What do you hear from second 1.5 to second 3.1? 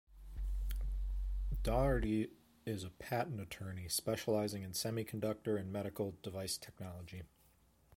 Doherty is a